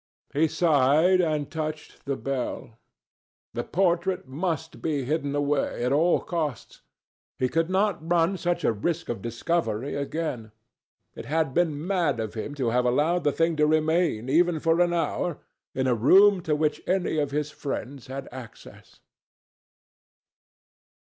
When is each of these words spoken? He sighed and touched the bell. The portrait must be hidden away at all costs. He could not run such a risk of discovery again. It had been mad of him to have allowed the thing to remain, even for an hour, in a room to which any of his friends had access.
He 0.33 0.47
sighed 0.47 1.21
and 1.21 1.51
touched 1.51 2.05
the 2.05 2.15
bell. 2.15 2.79
The 3.53 3.63
portrait 3.63 4.27
must 4.27 4.81
be 4.81 5.05
hidden 5.05 5.35
away 5.35 5.85
at 5.85 5.91
all 5.93 6.21
costs. 6.21 6.81
He 7.37 7.47
could 7.47 7.69
not 7.69 8.09
run 8.11 8.35
such 8.37 8.63
a 8.63 8.71
risk 8.73 9.09
of 9.09 9.21
discovery 9.21 9.93
again. 9.93 10.53
It 11.13 11.25
had 11.25 11.53
been 11.53 11.85
mad 11.85 12.19
of 12.19 12.33
him 12.33 12.55
to 12.55 12.71
have 12.71 12.85
allowed 12.85 13.23
the 13.23 13.31
thing 13.31 13.55
to 13.57 13.67
remain, 13.67 14.27
even 14.27 14.59
for 14.59 14.81
an 14.81 14.91
hour, 14.91 15.37
in 15.75 15.85
a 15.85 15.93
room 15.93 16.41
to 16.49 16.55
which 16.55 16.81
any 16.87 17.19
of 17.19 17.29
his 17.29 17.51
friends 17.51 18.07
had 18.07 18.27
access. 18.31 19.01